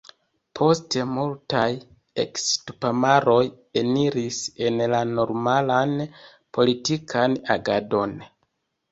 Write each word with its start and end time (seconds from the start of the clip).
Poste 0.59 1.01
multaj 1.15 1.65
eks-tupamaroj 2.23 3.43
eniris 3.81 4.39
en 4.69 4.81
la 4.93 5.01
normalan 5.09 5.93
politikan 6.59 7.37
agadon. 7.57 8.17